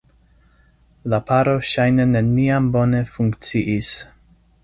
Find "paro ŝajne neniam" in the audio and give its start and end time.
1.31-2.71